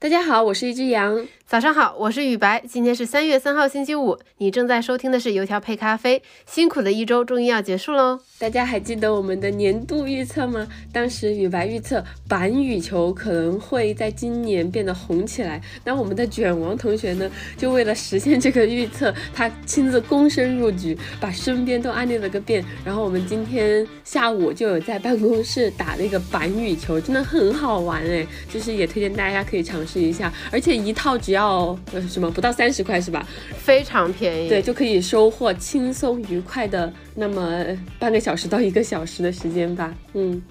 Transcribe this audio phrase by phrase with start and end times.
[0.00, 1.26] 大家好，我是一只羊。
[1.50, 2.62] 早上好，我是雨白。
[2.68, 4.18] 今天是三月三号，星期五。
[4.36, 6.22] 你正在收听的是油条配咖啡。
[6.44, 8.20] 辛苦的一周终于要结束喽。
[8.38, 10.68] 大家还记得我们的年度预测吗？
[10.92, 15.58] 当时雨白预测板羽球可能会在今年变得红起来。
[15.84, 22.62] 那我们的卷王同学呢，就为了实现这个预测，他亲自躬身入局，把身边都安利了个遍。
[22.84, 29.78] 然后我们今天下午就有在办公室打那个板羽球，真的很好玩哎，就是也推荐大家可以尝。
[29.86, 33.26] 试一下，而且一套只要呃什么不到三十块是吧？
[33.56, 37.64] 非常便宜，对，就可以收获轻松愉快的那么
[37.98, 39.92] 半个小时到一个小时的时间吧。
[40.14, 40.42] 嗯，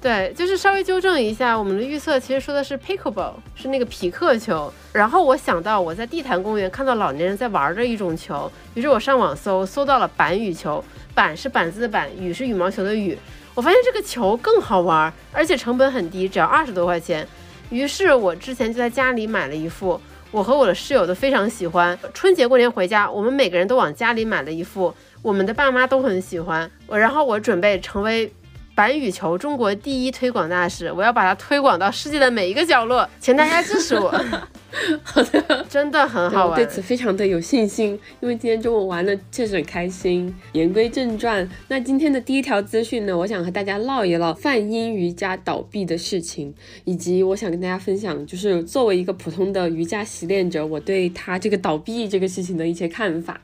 [0.00, 4.72] 对，就是稍微纠正一下，我们的预测其实说的是 pickleball，是那个皮克球。
[4.92, 10.84] 然后我想到我在地坛公园看到老年人在玩的一种球，于是我上网搜，搜到了板羽球，
[11.14, 13.16] 板是板子的板，羽是羽毛球的羽。
[13.54, 17.26] 我发现这个球更好玩，而且成本很低，只要二十多块钱。
[17.68, 19.98] 于是我之前就在家里买了一副，
[20.32, 21.96] 我和我的室友都非常喜欢。
[22.14, 26.68] 春节过年回家，我们每个人都往家里买了一副，我们的爸妈都很喜欢。
[26.86, 28.32] 我然后我准备成为
[28.74, 34.10] 板羽球中国第一推广大使，我要把它推广到世界的每一个角落，请大家支持我。
[35.04, 40.34] 好的，真的很好玩，对此非常的有信心，因为今天中午玩的确实很开心。
[40.52, 53.38] 言归正传，那今天的第一条资讯呢，我想和大家唠一唠泛音瑜伽倒闭的事情，以及我想跟大家分享，就是作为一个普通的瑜伽习练者，我对他这个倒闭这个事情的一些看法。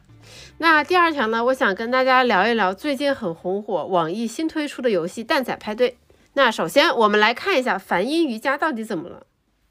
[0.60, 5.96] 那第二条呢，我想跟大家聊一聊最近很红火，网易新推出的游戏蛋仔派对。
[6.34, 9.24] 那首先我们来看一下梵音瑜伽到底怎么了。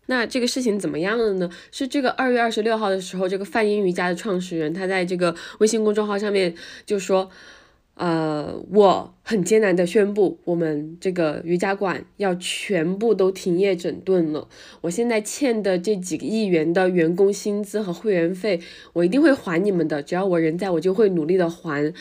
[0.05, 1.49] 那这个事情怎么样了呢？
[1.71, 7.29] 是这个二月二十六号的时候，这个梵音瑜伽的创始人他在这个微信公众号上面就说，
[7.97, 14.47] 呃，我很艰难的宣布，我们这个瑜伽馆要全部都停业整顿了。
[14.81, 18.61] 我现在欠的这几个亿元的员工薪资和会员费，
[18.93, 21.91] 我一定会还你们的，只要我人在，我就会努力的还。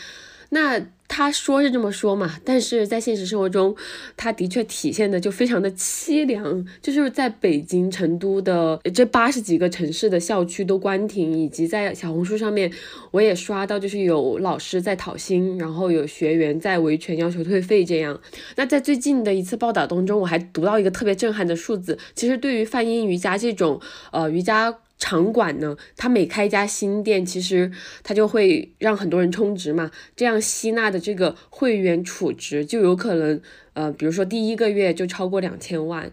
[0.51, 3.75] 那他说是这么说嘛，但是在现实生活中，
[4.17, 6.67] 他的确体现的就非常的凄凉。
[6.83, 12.71] 就是在北京、成都的这八十几个城市的校区都关停，以及在小红书上面，
[13.11, 18.21] 我也刷到就是有老师在讨薪，然后有学员在维权要求退费这样。
[18.57, 23.81] 那在最近的一次报道当中，我还读到一个特别震撼的数字，其实对于泛音瑜伽这种
[24.13, 24.79] 呃瑜伽。
[24.99, 27.71] 场馆呢，它每开一家新店，其实
[28.03, 33.41] 它就会让很多人充值嘛，这样吸纳的这个会员储值就有可能，
[33.75, 36.11] 呃，比如说第一个月就超过两千万，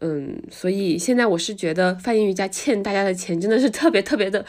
[0.00, 4.44] 嗯，所以现在我是觉得泛音瑜伽欠大家的钱真的是特别特别的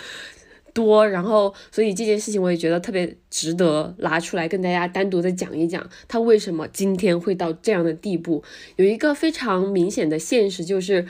[0.73, 8.43] 多，然后所以这件事情我也觉得特别值得拿出来跟大家单独的讲一讲，它为什么今天会到这样的地步，
[8.77, 11.05] 有一个非常明显的现实就是。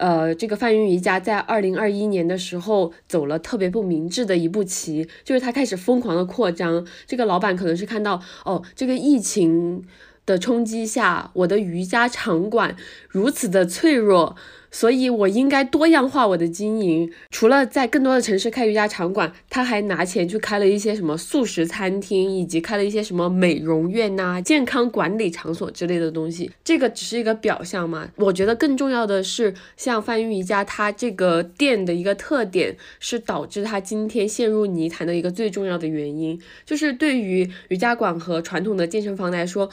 [0.00, 6.86] 呃，这个泛云瑜伽在二零二一年的时候走了特别不明智的一步棋，就是他开始疯狂的扩张。
[7.06, 9.84] 这个老板可能是看到，哦，这个疫情
[10.24, 12.74] 的冲击下，我的瑜伽场馆
[13.08, 14.36] 如此的脆弱。
[14.70, 17.10] 所以，我应该多样化我的经营。
[17.30, 26.50] 除了在更多的城市开瑜伽场馆，他还拿钱去开了一些什么素食餐厅，以及开了一些什么美容院呐、健康管理场所之类的东西。
[26.62, 28.08] 这个只是一个表象嘛？
[28.16, 39.68] 我觉得更重要的是，像泛音瑜伽，它这个店的一个特点是导致它今天陷入泥潭的一个最重要的原因，就是对于瑜伽馆和传统的健身房来说。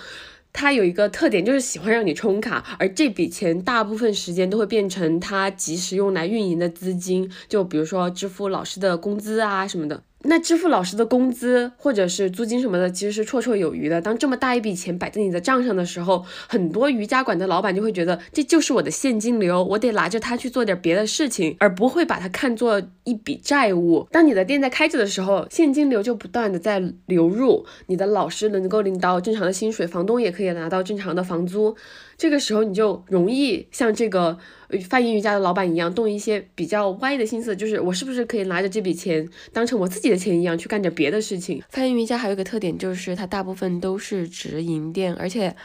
[0.59, 10.01] 它有一个特点，就是喜欢让你充卡，而这笔钱大部分时间都会变成它及时用来运营的资金，就比如说支付老师的工资啊什么的。
[10.29, 14.01] 那支付老师的工资或者是租金什么的，其实是绰绰有余的。
[14.01, 24.05] 当这么大一笔钱摆在你的账上的时候，很多瑜伽馆的老板就会觉得这就是我的现金流，我得拿着它去做点别的事情，而不会把它看作一笔债务。
[24.11, 31.75] 当你的店在开着的时候，现金流就不断的在流入，你的老师能够领到正常的薪水，房东也可以拿到正常的房租。
[32.17, 34.38] 这个时候你就容易像这个
[34.89, 41.61] 发音瑜伽的老板一样，动一些比较歪的心思，就是我是不是可以拿着这笔钱当成我自己的钱一样去干点别的事情？
[41.69, 45.55] 发音瑜伽还有一个特点就是它大部分都是直营店，而且。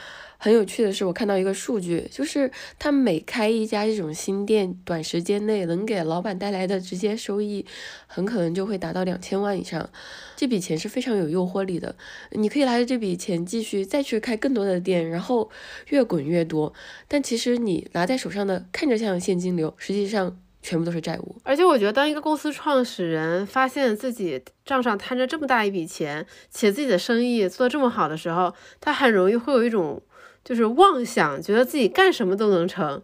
[0.45, 7.65] 很有趣的是，我看到一个数据，就是他每开一家这种新店，短时间内能给老板带来的直接收益，
[8.09, 9.89] 很可能就会达到两千万以上。
[10.35, 11.95] 这笔钱是非常有诱惑力的，
[12.33, 15.49] 你可以拿着这笔钱继续再去开更多的店，然后
[15.91, 16.73] 越滚越多。
[17.09, 21.37] 但其实你拿在手上的看着像现金流，实际上全部都是债务。
[21.43, 30.03] 而且我觉得，当一个公司创始人发现自己账上摊着这么大一笔钱，且自己的生意做得这么好的时候，他很容易会有一种。
[30.45, 33.01] 就是妄想，觉得自己干什么都能成，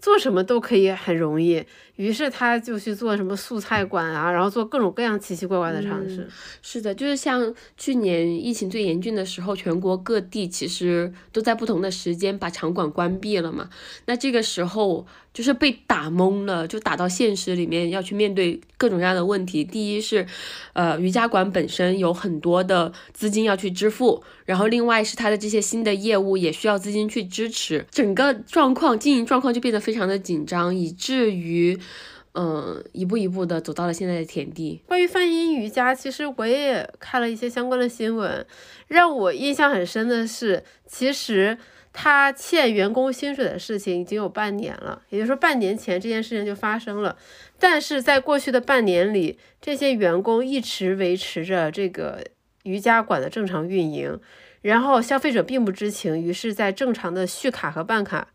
[0.00, 1.64] 做什么都可以很容易。
[1.96, 6.26] 于是他就去做什么素菜馆啊，然后做各种各样奇奇怪怪的尝试。
[6.62, 13.68] 是的，就是像去年疫情最严峻的时候，全国各地其实都在不同的时间把场馆关闭了嘛。
[14.06, 19.62] 那这个时候就是被打懵了，就打到现实里面要去面对各种各样的问题。
[19.64, 20.26] 第一是，
[20.72, 31.78] 呃，瑜伽馆本身有很多的资金要去支付，然后另外是它的这些新的业务也需要资金去支持，整个状况经营状况就变得非常的紧张，以至于。
[32.32, 34.80] 嗯，一步一步的走到了现在的田地。
[34.86, 38.46] 关于泛音瑜伽，其实我也看了一些相关的新闻，
[38.86, 41.58] 让我印象很深的是，其实
[41.92, 47.16] 他欠员工薪水的事情已经有半年了，也就是说半年前这件事情就发生了。
[47.58, 52.24] 但是在过去的半年里，这些员工一直维持着这个
[52.62, 54.18] 瑜伽馆的正常运营，
[54.62, 58.28] 然后消费者并不知情，于是，在正常的续卡和办卡。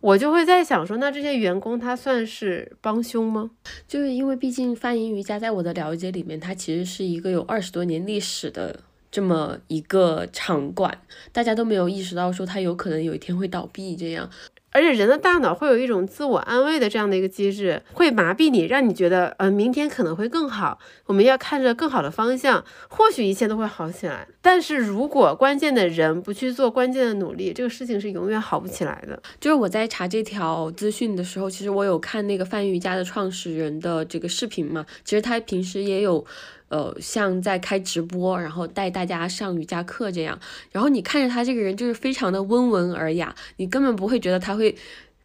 [0.00, 3.50] 我就会在想说，那这些员工他算是帮凶吗？
[3.88, 8.80] 就是因为毕竟泛音瑜伽在我的了解里面，它其实是一个有二十多年历史的
[9.14, 10.98] 这么一个场馆，
[11.30, 14.28] 大家都没有意识到说它有可能有一天会倒闭这样。
[14.72, 20.80] 而且人的大脑会有一种自我安慰的这样的一个机制，会麻痹你，让你觉得，呃，明天可能会更好。
[21.06, 24.26] 我们要看着更好的方向，或许一切都会好起来。
[24.42, 29.22] 但是如果关键的人不去做关键的努力，这个事情是永远好不起来的。
[29.38, 36.26] 就是我在查这条资讯的时候，其实我有看那个泛瑜伽的创始人的这个视频嘛，其实他平时也有。
[36.74, 40.36] 呃，像在开直播，然后带大家上瑜伽课这样，
[40.72, 44.74] 然后你看着他这个人就是非常的温文尔雅，你根本不会觉得他会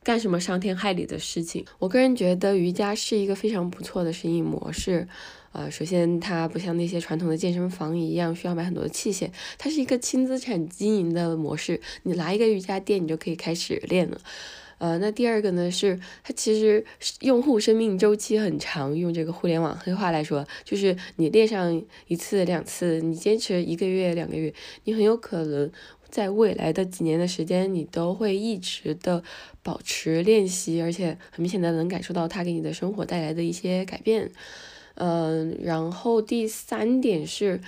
[0.04, 1.66] 干什么伤天害理的事情。
[1.80, 5.07] 我个人觉得瑜伽是一个非常不错的生意模式。
[5.51, 11.81] 呃，首先它不像那些传统的健身房一样需要买很多的器械，它是一个轻资产经营的模式。
[12.04, 14.19] 你来一个瑜伽店，你就可以开始练了。
[14.80, 16.84] 呃，那第二个呢，是它其实
[17.20, 24.54] 用户生命周期很长，用这个互联网黑话来说，就是你练上一次两次，你坚持一个月两个月，
[24.86, 25.70] 你很有可能
[26.10, 29.22] 在未来的几年的时间，你都会一直的
[29.62, 34.31] 保持练习，而且很明显的能感受到它给你的生活带来的一些改变。
[34.96, 37.62] 嗯，然后第三点是。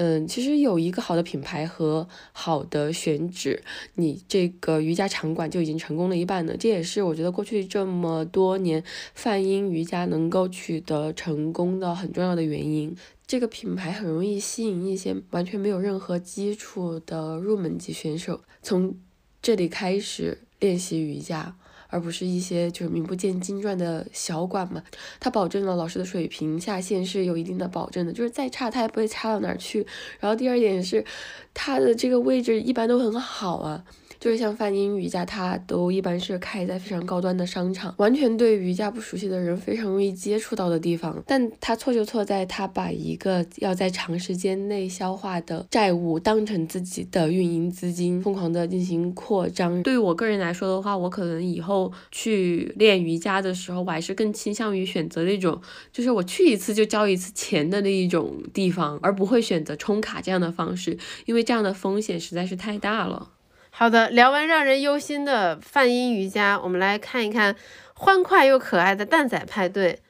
[0.00, 3.64] 嗯，其实有一个好的品牌和好的选址，
[3.96, 6.56] 你这个瑜伽场馆就已经成功了一半了。
[6.56, 12.96] 这也是我觉得过去这么多年泛音瑜伽能够取得成功的很重要的原因。
[13.26, 18.96] 这个品牌很容易吸引一些完全没有任何基础的入门级选手，从
[19.42, 21.56] 这里开始练习瑜伽。
[21.88, 24.82] 而不是一些就是名不见经传的小馆嘛，
[25.18, 29.86] 它保证了老师的水平下限是有一定的保证的，就是再差它也不会差到哪儿去。
[30.20, 31.04] 然后第二点是，
[31.52, 33.84] 它的这个位置一般都很好啊。
[34.20, 41.22] 就是像泛音瑜伽，它都一般是开在非常高端的商场，完全对瑜伽不熟悉的人非常容易接触到的地方。
[41.26, 49.82] 但它错就错在它把一个要在长时间内消化的债务当成自己的运营资金，疯狂的进行扩张。
[49.82, 55.60] 对于我个人来说的话，我可能以后去练瑜伽的时候，我还是更倾向于选择那种，
[55.92, 63.30] 就是我去一次就交一次钱的那一种地方，而不会选择充卡这样的方式，因为这样的风险实在是太大了。
[63.78, 67.54] 好的，聊完让人忧心的泛音瑜伽，我们来看一看
[67.94, 70.00] 欢快又可爱的蛋仔派对。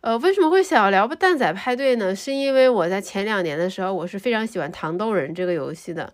[0.00, 2.16] 呃，为什么会想要聊蛋仔派对呢？
[2.16, 6.12] 是因为我在前两年的时候，我是非常喜欢糖豆人这个游戏的，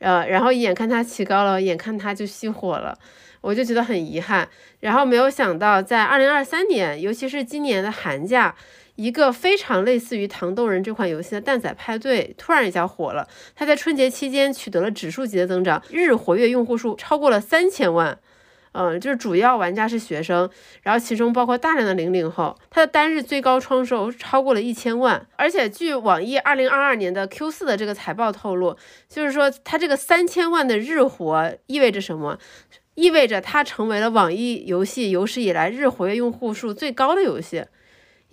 [0.00, 2.98] 呃，然后眼看它起高了，眼看它就熄火了，
[3.40, 4.48] 我就觉得很遗憾。
[4.80, 8.56] 然后没有想到，在二零二三年，尤其是今年的寒假。
[8.96, 18.18] 一个非常类似于《糖豆人》这款游戏的蛋仔派对突然一下火了，它在春节期间取得了指数级的增长，日活跃用户数超过了三千万。
[18.76, 20.50] 嗯，就是主要玩家是学生，
[20.82, 25.24] 然后其中包括大量的零零后，它的单日最高创收超过了一千万。
[25.36, 28.76] 而且据网易二零二二年的 Q 四的这个财报透露，
[29.08, 32.36] 就是说它这个三千万的日活意味着什么？
[32.96, 37.64] 意味着它成为了网易游戏有史以来日活跃用户数最高的游戏。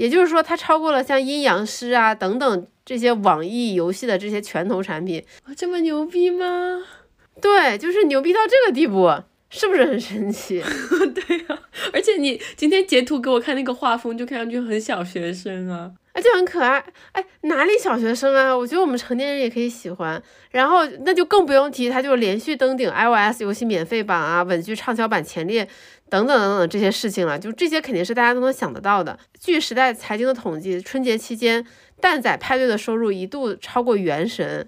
[0.02, 5.24] 也就是说，它超过了像阴阳师啊等等这些网易游戏的这些拳头产品，
[5.56, 6.84] 这么牛逼吗？
[7.40, 9.14] 对，就是牛逼到这个地步，
[9.52, 10.60] 是不是很神奇？
[11.14, 11.60] 对呀，
[11.94, 15.92] 而且你今天截图给我看那个画风，就看上去很小学生啊。
[16.14, 18.58] 而且很可爱，哎，哪里小学生啊？
[18.58, 20.22] 我觉得我们成年人也可以喜欢。
[20.50, 25.66] 然后那就更不用提，它就连续登顶 iOS 游戏免费榜啊，稳居畅销榜前列，
[26.12, 27.40] 等等等等这些事情了。
[27.40, 29.18] 就这些肯定是大家都能想得到的。
[29.40, 31.66] 据时代财经的统计，春节期间
[32.02, 34.64] 蛋仔派对的收入一度超过《原神》。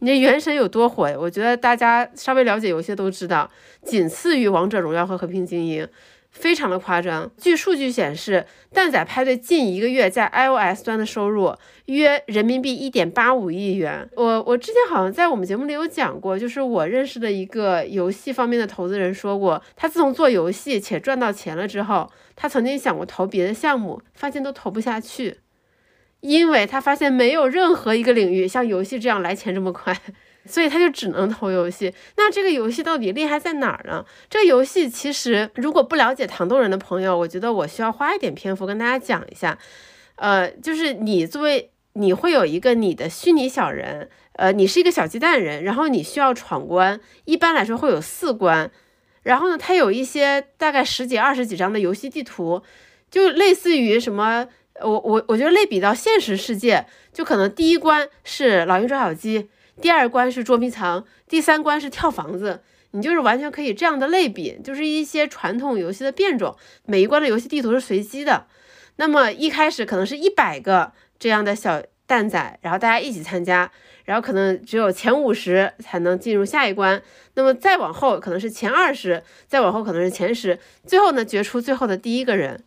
[0.00, 1.10] 你这《原神》有多火？
[1.18, 3.48] 我觉得大家稍微了解游戏都知道，
[3.84, 5.84] 仅次于《王者荣耀》和《和平精英》。
[6.30, 7.30] 非常的夸张。
[7.36, 11.54] 据数据显示，蛋仔派对近一个月在 iOS 端的收入
[11.86, 14.08] 约人民币一点八五亿元。
[14.14, 25.38] 我我之前好像在我们节目里有讲过，就是我认识的一个游戏方面的投资人说过，他自从做游戏且赚到钱了之后，他曾经想过投别的项目，发现都投不下去，
[26.20, 29.98] 因为他发现没有任何一个领域像游戏这样来钱这么快。
[30.48, 31.92] 所以他就只能投游戏。
[32.16, 34.04] 那这个游戏到底厉害在哪儿呢？
[34.30, 39.58] 这游戏其实如果不了解糖豆人的朋友，我觉得我需要花一点篇幅跟大家讲一下。
[40.16, 48.70] 呃，就是你作为你会有一个你的虚拟小人，呃，你是一个小鸡蛋人，然后你需要闯关，一般来说会有四关。
[49.22, 52.62] 然后呢，它有一些大概十几、二十几张的游戏地图，
[53.10, 54.48] 就类似于什么，
[54.80, 59.48] 我我我觉得类比到现实世界，就可能第一关是老鹰捉小鸡。
[59.80, 66.56] 第二关是捉迷藏，第三关是跳房子，你就是完全可以这样的类比，就是一些传统游戏的变种。
[66.84, 68.46] 每一关的游戏地图是随机的，
[68.96, 73.70] 那么一开始可能是一百个这样的小蛋仔，然后大家一起参加，
[74.04, 77.00] 然后可能只有前五十才能进入下一关，
[77.34, 82.64] 那么再往后可能是前二十，再往后可能是前十，最后呢决出最后的第一个人，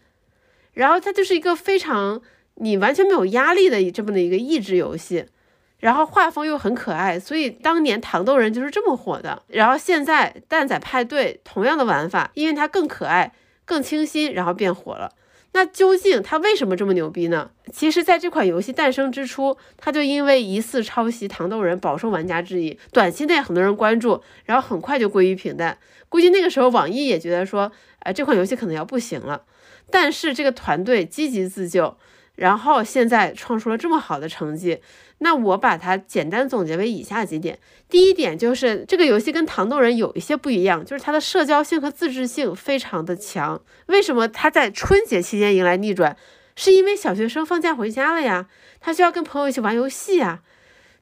[0.73, 2.21] 然后它就是一个非常
[2.55, 5.25] 你完全没有压力的这么的一个益智游戏。
[5.81, 9.43] 然后画风又很可爱，所以当年糖豆人就是这么火的。
[9.47, 13.33] 然后现在蛋仔派对同样的玩法，因为它更可爱、
[13.65, 15.11] 更清新，然后变火了。
[15.53, 17.49] 那究竟它为什么这么牛逼呢？
[17.73, 25.77] 其实，在这款游戏诞生之初，它就因为疑似抄袭糖豆人饱受玩家质疑，短期内很多人关注，然后很快就归于平淡。
[26.07, 27.69] 估计那个时候网易也觉得说，
[27.99, 29.41] 哎，这款游戏可能要不行了。
[29.89, 31.97] 但是这个团队积极自救，
[32.35, 34.79] 然后现在创出了这么好的成绩。
[35.23, 37.59] 那我把它简单总结为以下几点。
[37.87, 43.61] 第一点就是这个游戏跟糖豆人有一些不一样，就是它的社交性和自制性非常的强。
[43.85, 46.17] 为什么它在春节期间迎来逆转？
[46.55, 48.47] 是因为小学生放假回家了呀，
[48.79, 50.41] 他需要跟朋友一起玩游戏呀。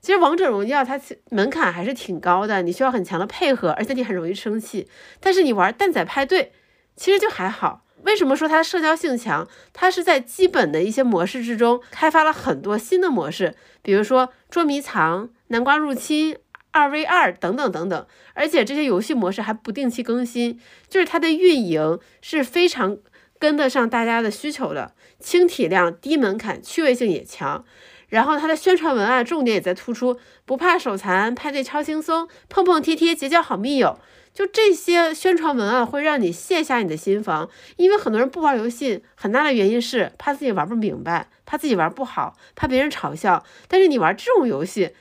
[0.02, 1.00] 其实王者荣耀它
[1.30, 4.88] 门槛还是挺高的，你需要很强的配合，而且你很容易生气。
[5.20, 6.52] 但是你玩蛋仔派对，
[6.96, 7.86] 其实就还好。
[8.04, 9.48] 为什么说它社交性强？
[9.74, 16.38] 它是在基本的一些模式之中开发了很多新的模式，比如说捉迷藏、南瓜入侵、
[16.72, 18.08] 二 v 二等等等等。
[18.34, 22.98] 而且这些游戏模式还不定期更新，就是它的运营是非常
[23.38, 27.66] 跟得上大家的需求的，轻体量、低门槛、趣味性也强。
[28.10, 33.98] 然后它的宣传文案重点也在突出，不怕手残，派对超轻松，碰碰贴贴结交好密友。
[34.32, 43.44] 就这些宣传文案会让你卸下你的心防，因为很多人不玩游戏，很大的原因是怕自己玩不明白，怕自己玩不好，怕别人嘲笑。
[43.68, 44.92] 但是你玩这种游戏，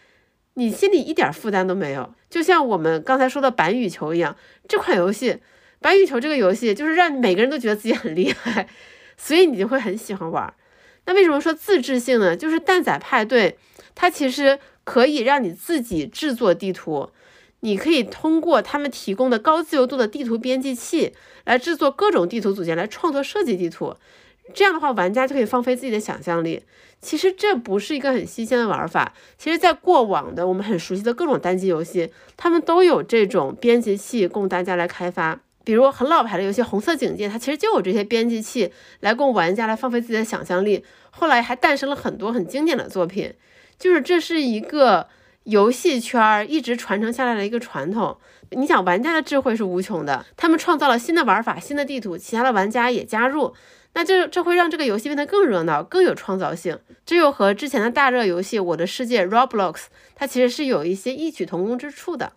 [0.54, 2.14] 你心里一点负担都没有。
[2.30, 4.34] 就像我们刚才说的板羽球一样，
[4.66, 5.40] 这款游戏，
[5.80, 8.66] 板羽球这个游戏就是让每个人都觉得自己很厉害，
[9.16, 10.52] 所以你就会很喜欢玩。
[11.08, 12.36] 那为什么说自制性呢？
[12.36, 13.56] 就是蛋仔派对，
[13.94, 17.08] 它其实可以让你自己制作地图。
[17.60, 21.14] 你可以通过他们提供的高自由度的地图编辑器
[21.46, 23.96] 来制作各种地图组件，来创作设计地图。
[24.52, 26.62] 这样的话，玩家就可以放飞自己的想象力。
[27.00, 29.14] 其实这不是一个很新鲜的玩法。
[29.38, 35.40] 其实，在过往的我们很熟悉的各种单机游戏，他们都有这种编辑器供大家来开发。
[35.68, 40.82] 比如很老牌的游戏《红色警戒》，它其实就有这些编辑器来供玩家来放飞自己的想象力。
[41.10, 43.34] 后来还诞生了很多很经典的作品，
[43.78, 45.08] 就是这是一个。
[45.44, 48.18] 游戏圈儿一直传承下来的一个传统，
[48.50, 53.54] 你想玩家的智慧是无穷的，他们创造了新的玩法、新的地图，其他的玩家也加入，
[53.94, 56.78] 那这这会让这个游戏变得更热闹、更有创造性。
[57.06, 59.84] 这又和之前的大热游戏《我的世界》（Roblox）
[60.14, 62.32] 它其实是有一些异曲同工之处的。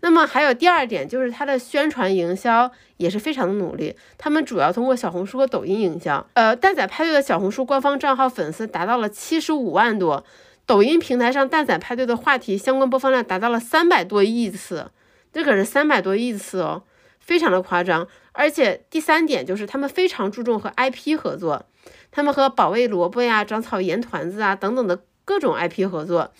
[0.00, 6.26] 那么还有第二点，就是它的宣传营销也是非常的努力，他们主要通过小红书和抖音营销。
[6.34, 10.24] 呃，蛋仔派对的小红书官方账号粉丝达到了七十五万多。
[10.66, 14.90] 抖音平台上蛋仔派对的话题相关播放量达到了三百多亿次，
[15.32, 16.84] 这可是三百多亿次哦，
[17.18, 18.06] 非常的夸张。
[18.32, 21.66] 而且第三点就是他们非常注重和 IP 合作，
[22.12, 26.32] 他们和保卫萝卜呀、长草盐团子啊等等的各种 IP 合作，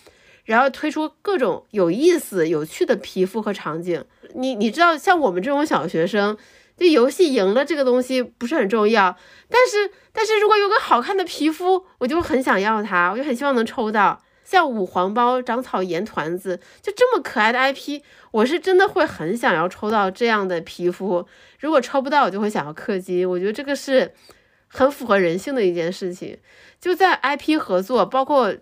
[0.51, 4.05] 然后推出各种有意思、有趣的皮肤和场景。
[4.35, 6.37] 你你知道，像我们这种小学生。
[6.77, 9.15] 这游戏赢了这个东西不是很重要，
[9.51, 21.27] 但是但是如果有个好看的皮肤，我就很想要它，我就很希望能抽到像五黄包、长草盐团子，就这么可爱的 IP，我是真的会很想要抽到这样的皮肤。
[21.59, 23.29] 如果抽不到，我就会想要氪金。
[23.29, 24.15] 我觉得这个是
[24.67, 26.39] 很符合人性的一件事情。
[26.81, 28.55] 就在 IP 合作，包括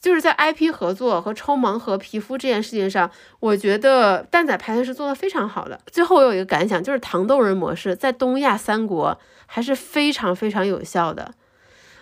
[0.00, 5.80] 就是在 IP 合作和抽盲盒皮肤这件事情上，我觉得蛋仔派对是做的非常好的。
[5.90, 11.34] 最后我有一个感想，就是糖豆人模式在东亚三国还是非常非常有效的。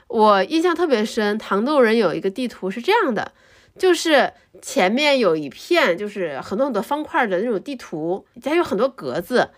[0.08, 3.32] 我印象特别深，糖豆人有一个地图是这样的，
[3.78, 9.50] 就是前面有一片就是很多很多方块的那种地图，它有很多格子，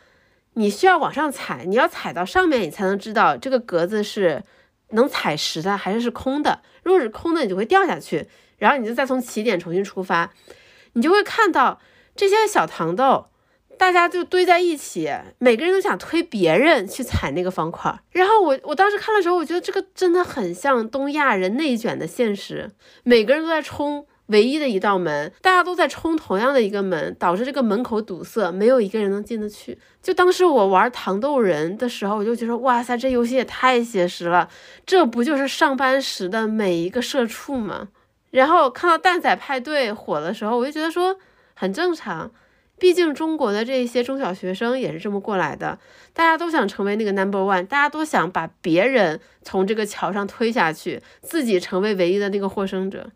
[0.54, 4.42] 你需要往上踩，你要踩到上面，你才能知道这个格子是
[4.90, 6.60] 能踩实的还是是空的。
[6.82, 8.26] 如果是空的，你就会掉下去，
[8.58, 10.32] 然后你就再从起点重新出发，
[10.94, 11.80] 你就会看到
[12.16, 13.26] 这些小糖豆。
[13.76, 17.96] 大家就堆在一起，每个人都想推别人去踩那个方块。
[18.10, 22.72] 然后我我当时看的时候，我觉得这个真的很像东亚人内卷的现实，
[23.04, 29.78] 每个人都在冲唯一的一道门，大家都在冲同样的一个门，导致这个门口堵塞，没有一个人能进得去。
[30.02, 34.48] 就当时我玩糖豆人的时候，我就觉得哇塞，这游戏也太写实了，
[34.86, 37.88] 这不就是上班时的每一个社畜吗？
[38.30, 41.18] 然后看到蛋仔派对火的时候，我就觉得说
[41.54, 42.30] 很正常。
[42.78, 45.78] 毕竟中国的这些中小学生也是这么过来的，
[46.12, 53.10] 大家都想成为那个 number one，大家都想把别人从这个桥上推下去，自己成为唯一的那个获胜者。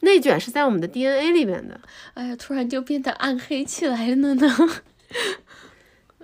[0.00, 1.80] 内卷是在我们的 DNA 里面的。
[2.14, 4.82] 哎呀，突然就变得暗黑起来了呢。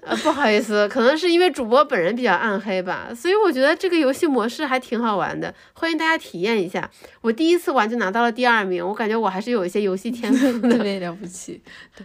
[0.02, 6.90] 呃，不好意思，可能是因为主播本人比较暗黑吧，所以我觉得这个游戏模式还挺好玩的，欢迎大家体验一下。
[7.20, 11.60] 我第一次玩就拿到了第二名，我感觉我还是有一些游戏天赋的， 特别了不起。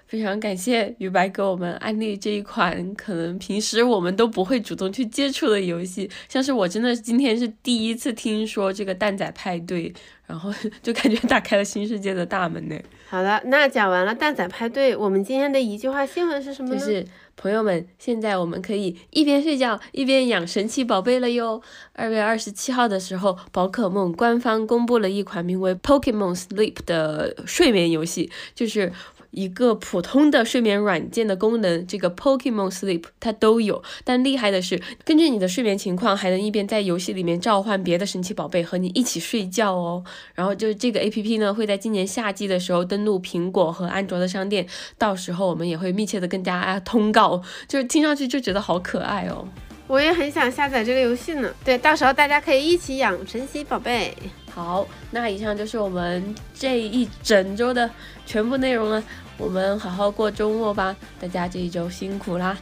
[0.08, 9.94] 非常感谢于白给我们安利这一款可能平时我们都不会主动去接触的游戏，像是我真的今天是第一次听说这个蛋仔派对。
[10.28, 12.76] 然后 就感觉打开了新世界的大门呢。
[13.08, 16.80] 好的，那讲完了蛋仔派对，我们今天的一句话新闻是什么呢？
[16.80, 17.06] 就是
[17.38, 21.62] 朋友们，现在我们可以一边睡觉一边养神奇宝贝了哟。
[21.94, 28.92] 二月二十七号的时候，宝可梦官方公布了一款名为 Pokemon Sleep 的睡眠游戏，就是。
[29.36, 40.04] 一个普通的睡眠软件的功能，这个 Pokemon Sleep 它都有，但厉害的是，根据你的睡眠情况，还能一边在游戏里面召唤别的神奇宝贝和你一起睡觉哦。
[40.34, 44.66] 然后就是这个 A P P 呢，会在今年夏季的时候登陆苹果和安卓的商店，
[44.98, 49.48] 到时候我们也会密切的跟大家通告，就是听上去就觉得好可爱哦。
[49.88, 51.54] 我也很想下载这个游戏呢。
[51.64, 54.16] 对，到时候大家可以一起养神奇宝贝。
[54.54, 57.90] 好，那以上就是我们这一整周的
[58.26, 59.04] 全部内容了。
[59.38, 62.58] 我们好好过周末吧，大家这一周辛苦啦！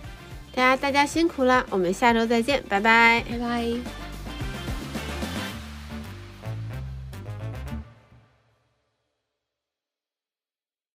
[0.56, 4.03] 大家大家辛苦啦，我们下周再见，拜拜，拜拜。